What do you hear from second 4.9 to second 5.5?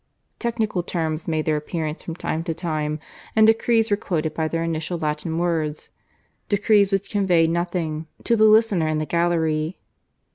Latin